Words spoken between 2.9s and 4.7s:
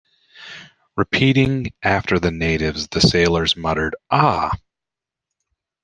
sailors muttered, Ah!